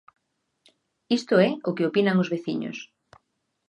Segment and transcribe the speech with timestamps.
[1.17, 2.77] Isto é o que opinan os veciños.